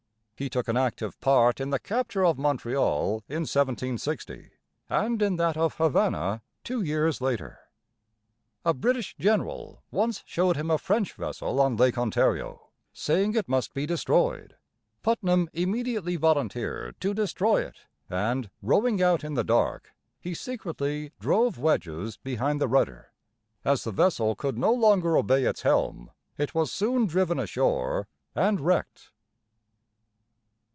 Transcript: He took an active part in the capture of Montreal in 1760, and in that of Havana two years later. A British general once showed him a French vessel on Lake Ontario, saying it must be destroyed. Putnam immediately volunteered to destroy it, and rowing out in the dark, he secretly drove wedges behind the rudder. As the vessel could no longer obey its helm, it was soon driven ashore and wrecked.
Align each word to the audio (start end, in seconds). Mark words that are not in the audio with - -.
He 0.35 0.49
took 0.49 0.67
an 0.67 0.75
active 0.75 1.19
part 1.21 1.59
in 1.59 1.69
the 1.69 1.77
capture 1.77 2.25
of 2.25 2.39
Montreal 2.39 3.17
in 3.29 3.41
1760, 3.45 4.49
and 4.89 5.21
in 5.21 5.35
that 5.35 5.55
of 5.55 5.75
Havana 5.75 6.41
two 6.63 6.81
years 6.81 7.21
later. 7.21 7.59
A 8.65 8.73
British 8.73 9.15
general 9.19 9.83
once 9.91 10.23
showed 10.25 10.57
him 10.57 10.71
a 10.71 10.79
French 10.79 11.13
vessel 11.13 11.61
on 11.61 11.77
Lake 11.77 11.95
Ontario, 11.95 12.69
saying 12.91 13.35
it 13.35 13.47
must 13.47 13.75
be 13.75 13.85
destroyed. 13.85 14.55
Putnam 15.03 15.47
immediately 15.53 16.15
volunteered 16.15 16.99
to 17.01 17.13
destroy 17.13 17.61
it, 17.63 17.85
and 18.09 18.49
rowing 18.63 18.99
out 18.99 19.23
in 19.23 19.35
the 19.35 19.43
dark, 19.43 19.91
he 20.19 20.33
secretly 20.33 21.11
drove 21.19 21.59
wedges 21.59 22.17
behind 22.17 22.59
the 22.59 22.67
rudder. 22.67 23.11
As 23.63 23.83
the 23.83 23.91
vessel 23.91 24.33
could 24.33 24.57
no 24.57 24.73
longer 24.73 25.15
obey 25.15 25.43
its 25.43 25.61
helm, 25.61 26.09
it 26.35 26.55
was 26.55 26.71
soon 26.71 27.05
driven 27.05 27.37
ashore 27.37 28.07
and 28.33 28.59
wrecked. 28.59 29.11